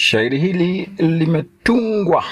Shairi 0.00 0.38
hili 0.38 0.90
limetungwa 0.98 2.24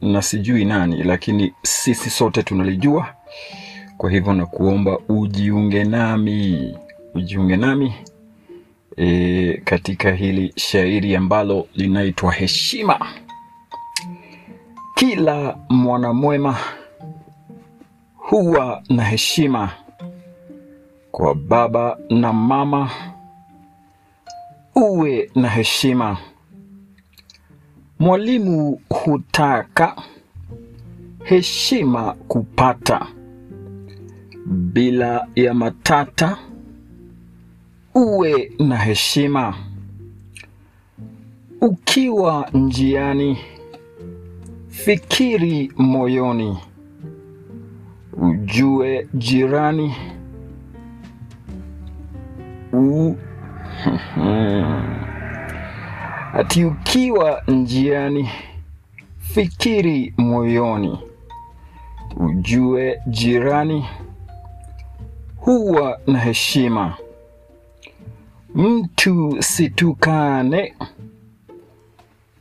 na 0.00 0.22
sijui 0.22 0.64
nani, 0.64 1.02
lakini 1.02 1.52
sisi 1.62 2.10
sote 2.10 2.42
tunalijua. 2.42 3.14
Kwa 3.96 4.10
hivyo 4.10 4.32
na 4.34 4.46
kuomba 4.46 4.98
ujiunge 5.08 5.84
nami, 5.84 6.74
ujiunge 7.14 7.56
nami 7.56 7.94
e, 8.96 9.60
katika 9.64 10.10
hili 10.12 10.52
shairi 10.56 11.16
ambalo 11.16 11.66
linaitwa 11.74 12.32
Heshima. 12.32 13.06
Kila 14.94 15.58
mwanamwema 15.68 16.56
huwa 18.16 18.82
na 18.88 19.04
heshima 19.04 19.70
kwa 21.10 21.34
baba 21.34 21.98
na 22.10 22.32
mama, 22.32 22.90
uwe 24.76 25.30
na 25.34 25.48
heshima. 25.48 26.16
Mwalimu 28.00 28.80
hutaka 28.90 29.96
heshima 31.24 32.12
kupata, 32.12 33.06
bila 34.46 35.26
ya 35.34 35.54
matata, 35.54 36.38
uwe 37.94 38.52
na 38.58 38.76
heshima. 38.76 39.54
Ukiwa 41.60 42.48
njiani, 42.54 43.38
fikiri 44.68 45.72
moyoni, 45.76 46.58
ujue 48.12 49.08
jirani 49.14 49.94
u... 52.72 53.14
Ati 56.34 56.64
ukiwa 56.64 57.42
njiani, 57.48 58.30
fikiri 59.18 60.14
moyoni, 60.18 60.98
ujue 62.16 63.00
jirani 63.06 63.84
huwa 65.36 66.00
na 66.06 66.18
heshima. 66.18 66.94
Mtu 68.54 69.36
situkane, 69.42 70.74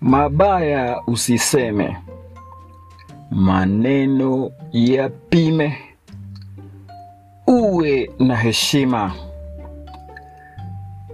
mabaya 0.02 1.02
usiseme, 1.08 1.98
maneno 3.32 4.52
yapime, 4.72 5.78
uwe 7.48 8.12
na 8.20 8.36
heshima. 8.36 9.14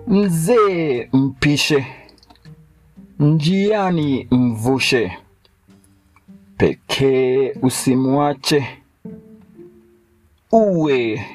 Mzee 0.07 1.09
mpishe, 1.13 1.85
njiani 3.19 4.27
mvushe, 4.31 5.11
pekee 6.57 7.53
usimwache, 7.61 8.67
uwe 10.51 11.25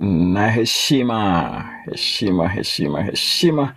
na 0.00 0.50
heshima. 0.50 1.64
Heshima, 1.90 2.48
heshima, 2.48 3.02
heshima. 3.02 3.74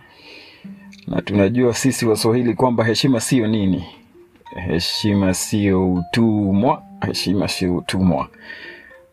Na 1.06 1.22
tunajua 1.22 1.74
sisi 1.74 2.06
Waswahili 2.06 2.54
kwamba 2.54 2.84
heshima 2.84 3.20
siyo 3.20 3.46
nini? 3.46 3.84
Heshima 4.68 5.34
siyo 5.34 5.92
utumwa, 5.94 6.82
heshima 7.06 7.48
sio 7.48 7.76
utumwa. 7.76 8.28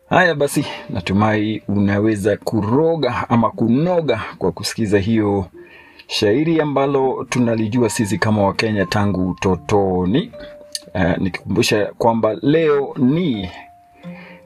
Haya 0.08 0.34
basi, 0.34 0.64
natumai 0.90 1.62
unaweza 1.68 2.36
kuroga 2.36 3.28
ama 3.28 3.50
kunoga 3.50 4.22
kwa 4.38 4.52
kusikiza 4.52 4.98
hiyo 4.98 5.46
shairi 6.06 6.60
ambalo 6.60 7.26
tunalijua 7.28 7.90
sisi 7.90 8.18
kama 8.18 8.42
Wakenya 8.46 8.86
tangu 8.86 9.30
utotoni. 9.30 10.32
Uh, 10.94 11.18
nikikumbusha 11.18 11.86
kwamba 11.98 12.34
leo 12.42 12.94
ni 12.98 13.48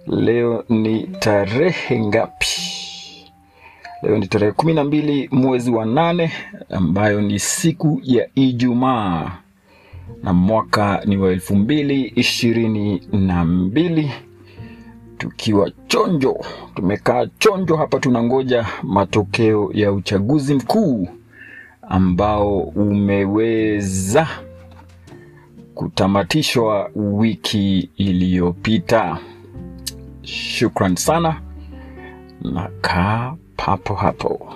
leo 0.06 0.64
ni 0.68 1.02
tarehe 1.06 2.00
ngapi? 2.00 2.46
Leo 4.02 4.18
ni 4.18 4.26
tarehe 4.26 4.52
kumi 4.52 4.74
na 4.74 4.84
mbili 4.84 5.28
mwezi 5.32 5.70
wa 5.70 5.86
nane 5.86 6.32
ambayo 6.70 7.20
ni 7.20 7.38
siku 7.38 8.00
ya 8.04 8.28
Ijumaa 8.34 9.32
na 10.22 10.32
mwaka 10.32 11.02
ni 11.04 11.16
wa 11.16 11.30
elfu 11.32 11.56
mbili 11.56 12.02
ishirini 12.16 13.02
na 13.12 13.44
mbili 13.44 14.10
tukiwa 15.18 15.70
chonjo, 15.86 16.36
tumekaa 16.74 17.26
chonjo 17.38 17.76
hapa, 17.76 17.98
tunangoja 17.98 18.66
matokeo 18.82 19.70
ya 19.74 19.92
uchaguzi 19.92 20.54
mkuu 20.54 21.08
ambao 21.88 22.58
umeweza 22.58 24.28
kutamatishwa 25.74 26.90
wiki 26.94 27.90
iliyopita. 27.96 29.18
Shukran 30.22 30.96
sana, 30.96 31.40
na 32.42 32.70
kaa 32.80 33.36
papo 33.56 33.94
hapo. 33.94 34.52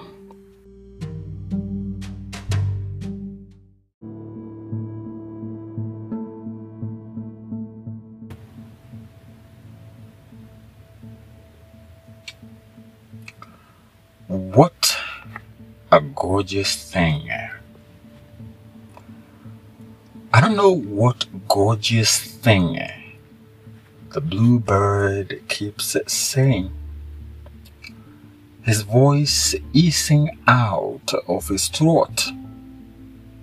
What 14.28 14.79
gorgeous 16.30 16.76
thing. 16.76 17.28
I 20.32 20.40
don't 20.40 20.54
know 20.54 20.70
what 20.70 21.26
gorgeous 21.48 22.20
thing 22.20 22.78
the 24.12 24.20
bluebird 24.20 25.42
keeps 25.48 25.96
saying. 26.06 26.70
His 28.62 28.82
voice 28.82 29.56
easing 29.72 30.38
out 30.46 31.12
of 31.26 31.48
his 31.48 31.66
throat, 31.66 32.28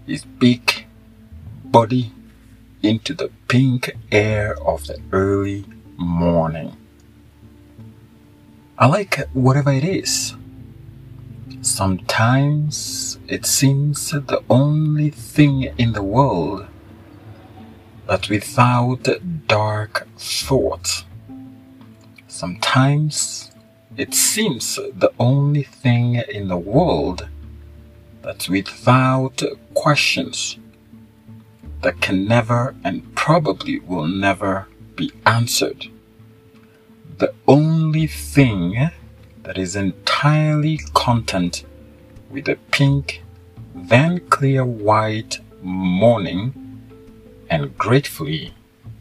his 0.05 0.23
big 0.23 0.85
body 1.65 2.13
into 2.81 3.13
the 3.13 3.29
pink 3.49 3.97
air 4.13 4.55
of 4.63 4.87
the 4.87 4.97
early 5.11 5.65
morning. 5.97 6.71
I 8.77 8.85
like 8.87 9.27
whatever 9.33 9.73
it 9.73 9.83
is. 9.83 10.37
Sometimes 11.61 13.19
it 13.27 13.45
seems 13.45 14.11
the 14.11 14.41
only 14.49 15.09
thing 15.09 15.63
in 15.77 15.93
the 15.93 16.03
world 16.03 16.67
that 18.07 18.29
without 18.29 19.07
dark 19.47 20.07
thoughts. 20.17 21.03
Sometimes 22.27 23.51
it 23.97 24.13
seems 24.13 24.75
the 24.75 25.11
only 25.19 25.63
thing 25.63 26.15
in 26.15 26.47
the 26.47 26.57
world 26.57 27.27
that 28.21 28.47
without 28.47 29.41
questions 29.73 30.59
that 31.81 32.01
can 32.01 32.27
never 32.27 32.75
and 32.83 33.15
probably 33.15 33.79
will 33.79 34.07
never 34.07 34.67
be 34.95 35.11
answered. 35.25 35.87
The 37.17 37.33
only 37.47 38.05
thing 38.05 38.91
that 39.47 39.57
is 39.57 39.77
entirely 39.77 40.77
content 40.93 41.63
with 42.29 42.49
a 42.49 42.57
pink, 42.69 43.23
then 43.73 44.19
clear 44.29 44.65
white 44.65 45.39
morning 45.61 46.53
and 47.49 47.77
gratefully 47.77 48.53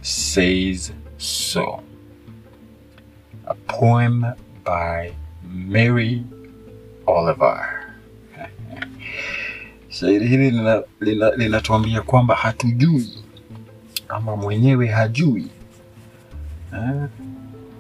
says 0.02 0.92
so. 1.18 1.82
A 3.48 3.54
poem 3.54 4.24
by 4.62 5.14
Mary 5.42 6.24
Oliver. 7.08 7.92
Shairi 9.90 10.26
hili 10.28 10.50
linatuambia 10.50 11.30
lina, 11.36 11.36
lina 11.36 12.02
kwamba 12.02 12.34
hatujui 12.34 13.24
ama 14.08 14.36
mwenyewe 14.36 14.86
hajui 14.86 15.46
eh, 16.72 17.08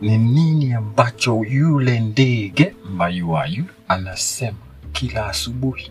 ni 0.00 0.18
nini 0.18 0.72
ambacho 0.72 1.44
yule 1.44 2.00
ndege 2.00 2.74
mbayuwayu 2.90 3.64
anasema 3.88 4.56
kila 4.92 5.26
asubuhi. 5.26 5.90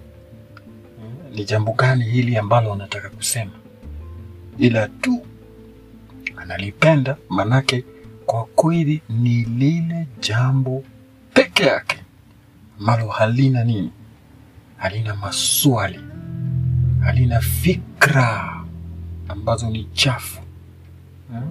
Ni 1.36 1.46
jambo 1.46 1.74
gani 1.74 2.04
hili 2.06 2.38
ambalo 2.38 2.74
anataka 2.74 3.10
kusema, 3.10 3.52
ila 4.58 4.88
tu 4.88 5.26
analipenda, 6.38 7.18
manake 7.30 7.84
kwa 8.26 8.46
kweli 8.46 9.02
ni 9.10 9.44
lile 9.44 10.08
jambo 10.22 10.84
peke 11.34 11.64
yake 11.64 11.98
ambalo 12.80 13.08
halina 13.08 13.64
nini, 13.64 13.92
halina 14.78 15.16
maswali, 15.16 16.00
halina 17.04 17.42
fikra 17.42 18.64
ambazo 19.28 19.70
ni 19.70 19.84
chafu 19.94 20.42
eh? 21.36 21.42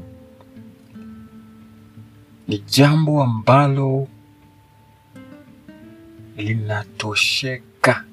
Ni 2.49 2.59
jambo 2.59 3.23
ambalo 3.23 4.09
linatosheka 6.37 8.05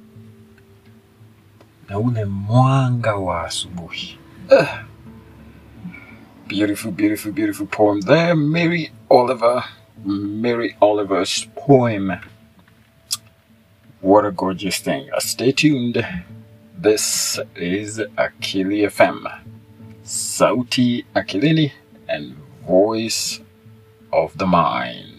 na 1.89 2.00
ule 2.00 2.25
mwanga 2.25 3.16
wa 3.16 3.44
asubuhi. 3.45 4.18
Uh, 4.51 4.68
Beautiful, 6.48 6.92
beautiful, 6.92 7.31
beautiful 7.31 7.66
poem 7.68 8.01
there. 8.01 8.33
Mary 8.36 8.92
Oliver. 9.10 9.63
Mary 10.06 10.75
Oliver's 10.81 11.48
poem. 11.56 12.12
What 14.01 14.25
a 14.25 14.31
gorgeous 14.31 14.80
thing. 14.84 15.10
Uh, 15.16 15.19
Stay 15.19 15.51
tuned. 15.54 16.06
This 16.81 17.39
is 17.56 18.00
Akili 18.18 18.84
FM. 18.89 19.24
Sauti 20.04 21.06
Akilini 21.16 21.72
and 22.10 22.36
Voice 22.68 23.40
of 24.13 24.38
the 24.38 24.48
Mind. 24.48 25.11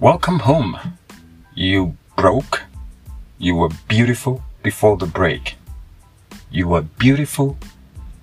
Welcome 0.00 0.38
home. 0.38 0.78
You 1.56 1.96
broke. 2.14 2.62
You 3.36 3.56
were 3.56 3.70
beautiful 3.88 4.44
before 4.62 4.96
the 4.96 5.06
break. 5.06 5.56
You 6.52 6.68
were 6.68 6.82
beautiful 6.82 7.58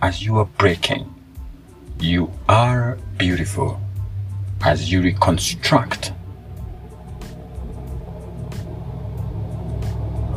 as 0.01 0.23
you 0.23 0.37
are 0.37 0.45
breaking. 0.45 1.13
You 1.99 2.31
are 2.47 2.97
beautiful 3.17 3.81
as 4.63 4.89
you 4.89 5.01
reconstruct. 5.01 6.13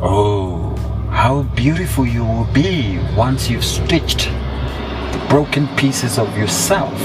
Oh, 0.01 0.75
how 1.09 1.43
beautiful 1.55 2.05
you 2.05 2.25
will 2.25 2.51
be 2.51 2.99
once 3.15 3.49
you've 3.49 3.63
stitched 3.63 4.25
the 5.13 5.25
broken 5.29 5.69
pieces 5.77 6.19
of 6.19 6.37
yourself 6.37 6.99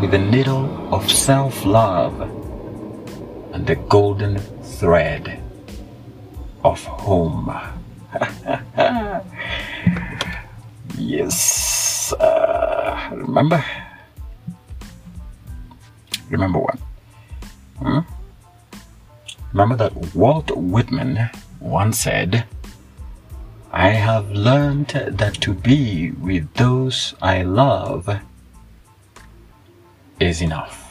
with 0.00 0.12
the 0.12 0.18
needle 0.18 0.94
of 0.94 1.10
self 1.10 1.64
love 1.64 2.45
and 3.56 3.66
the 3.66 3.74
golden 3.88 4.36
thread 4.76 5.42
of 6.62 6.84
home. 6.84 7.48
yes. 10.98 12.12
Uh, 12.12 13.10
remember? 13.14 13.64
Remember 16.28 16.58
what? 16.58 16.78
Hmm? 17.78 18.00
Remember 19.54 19.76
that 19.76 20.14
Walt 20.14 20.50
Whitman 20.54 21.30
once 21.58 22.00
said, 22.00 22.44
I 23.72 23.88
have 23.88 24.30
learned 24.32 24.88
that 24.88 25.32
to 25.40 25.54
be 25.54 26.10
with 26.10 26.52
those 26.54 27.14
I 27.22 27.40
love 27.40 28.20
is 30.20 30.42
enough. 30.42 30.82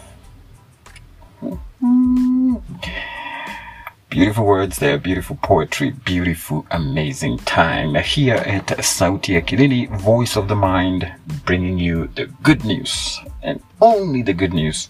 Beautiful 4.15 4.45
words 4.45 4.77
there, 4.77 4.97
beautiful 4.97 5.37
poetry, 5.43 5.91
beautiful, 5.91 6.65
amazing 6.71 7.37
time 7.39 7.95
here 7.95 8.35
at 8.35 8.67
Sauti 8.79 9.37
Akilini, 9.37 9.89
Voice 9.99 10.37
of 10.37 10.47
the 10.47 10.55
Mind, 10.55 11.11
bringing 11.43 11.77
you 11.77 12.07
the 12.15 12.27
good 12.41 12.63
news 12.63 13.19
and 13.43 13.61
only 13.81 14.21
the 14.21 14.31
good 14.31 14.53
news 14.53 14.87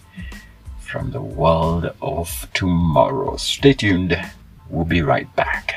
from 0.78 1.10
the 1.10 1.20
world 1.20 1.92
of 2.00 2.46
tomorrow. 2.54 3.36
Stay 3.36 3.72
tuned, 3.72 4.16
we'll 4.70 4.84
be 4.84 5.02
right 5.02 5.34
back. 5.34 5.74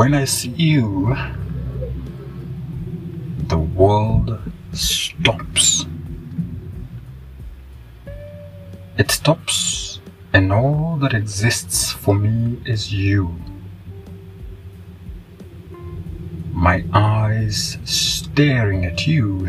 When 0.00 0.14
I 0.14 0.24
see 0.24 0.48
you 0.48 1.14
the 3.48 3.58
world 3.58 4.40
stops. 4.72 5.84
It 8.96 9.10
stops, 9.10 10.00
and 10.32 10.54
all 10.54 10.96
that 11.02 11.12
exists 11.12 11.92
for 11.92 12.14
me 12.14 12.62
is 12.64 12.94
you. 12.94 13.36
My 16.50 16.82
eyes 16.94 17.76
staring 17.84 18.86
at 18.86 19.06
you. 19.06 19.48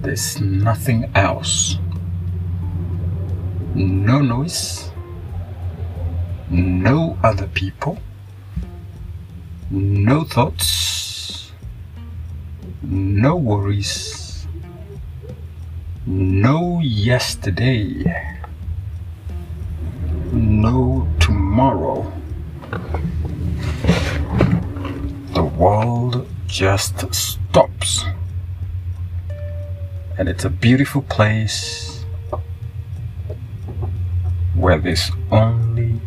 There's 0.00 0.40
nothing 0.40 1.10
else. 1.14 1.76
No 3.74 4.22
noise. 4.22 4.90
No 6.48 7.18
other 7.22 7.48
people. 7.48 7.98
No 9.68 10.22
thoughts. 10.22 11.50
No 12.82 13.34
worries. 13.34 14.46
No 16.06 16.78
yesterday. 16.80 18.38
No 20.30 21.08
tomorrow. 21.18 22.12
The 25.34 25.42
world 25.42 26.28
just 26.46 27.12
stops. 27.12 28.04
And 30.16 30.28
it's 30.28 30.44
a 30.44 30.50
beautiful 30.50 31.02
place 31.02 32.04
where 34.54 34.78
there's 34.78 35.10
only 35.32 36.00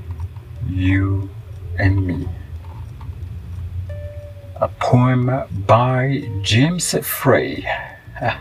you 0.66 1.30
and 1.78 2.08
me. 2.08 2.30
A 4.62 4.68
poem 4.68 5.46
by 5.66 6.30
James 6.42 6.94
Frey. 7.08 7.66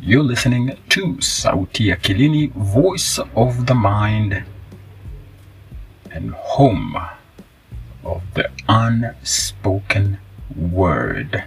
You're 0.00 0.22
listening 0.22 0.76
to 0.90 1.16
Sauti 1.16 1.86
ya 1.86 1.96
Kilini, 1.96 2.52
voice 2.52 3.18
of 3.34 3.66
the 3.66 3.74
mind 3.74 4.44
and 6.12 6.30
home 6.30 6.96
of 8.04 8.22
the 8.34 8.48
unspoken 8.68 10.18
word. 10.54 11.42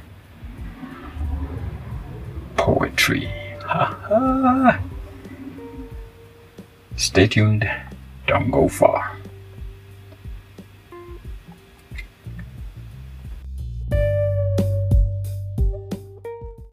Poetry. 2.95 3.27
Ha 3.63 3.85
ha. 4.07 4.79
Stay 6.95 7.27
tuned. 7.27 7.69
Don't 8.25 8.49
go 8.49 8.69
far. 8.69 9.17